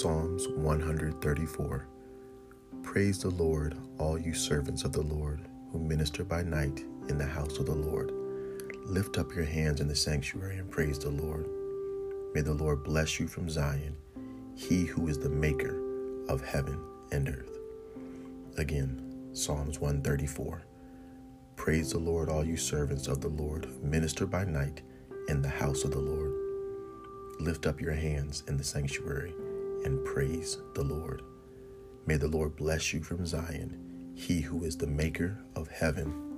Psalms 0.00 0.48
134 0.48 1.86
Praise 2.82 3.18
the 3.18 3.28
Lord, 3.28 3.76
all 3.98 4.18
you 4.18 4.32
servants 4.32 4.82
of 4.84 4.92
the 4.92 5.02
Lord, 5.02 5.46
who 5.70 5.78
minister 5.78 6.24
by 6.24 6.42
night 6.42 6.86
in 7.10 7.18
the 7.18 7.26
house 7.26 7.58
of 7.58 7.66
the 7.66 7.74
Lord. 7.74 8.10
Lift 8.86 9.18
up 9.18 9.34
your 9.34 9.44
hands 9.44 9.82
in 9.82 9.88
the 9.88 9.94
sanctuary 9.94 10.56
and 10.56 10.70
praise 10.70 10.98
the 10.98 11.10
Lord. 11.10 11.46
May 12.32 12.40
the 12.40 12.54
Lord 12.54 12.82
bless 12.82 13.20
you 13.20 13.28
from 13.28 13.50
Zion, 13.50 13.94
he 14.54 14.86
who 14.86 15.06
is 15.06 15.18
the 15.18 15.28
maker 15.28 15.78
of 16.30 16.40
heaven 16.40 16.82
and 17.12 17.28
earth. 17.28 17.58
Again, 18.56 19.28
Psalms 19.34 19.80
134. 19.80 20.64
Praise 21.56 21.92
the 21.92 21.98
Lord, 21.98 22.30
all 22.30 22.42
you 22.42 22.56
servants 22.56 23.06
of 23.06 23.20
the 23.20 23.28
Lord, 23.28 23.66
who 23.66 23.86
minister 23.86 24.24
by 24.24 24.44
night 24.44 24.80
in 25.28 25.42
the 25.42 25.50
house 25.50 25.84
of 25.84 25.90
the 25.90 26.00
Lord. 26.00 26.32
Lift 27.38 27.66
up 27.66 27.82
your 27.82 27.92
hands 27.92 28.44
in 28.48 28.56
the 28.56 28.64
sanctuary 28.64 29.34
and 29.84 30.04
praise 30.04 30.58
the 30.74 30.84
Lord. 30.84 31.22
May 32.06 32.16
the 32.16 32.28
Lord 32.28 32.56
bless 32.56 32.92
you 32.92 33.02
from 33.02 33.26
Zion, 33.26 34.12
he 34.14 34.40
who 34.40 34.64
is 34.64 34.76
the 34.76 34.86
maker 34.86 35.38
of 35.54 35.68
heaven. 35.68 36.29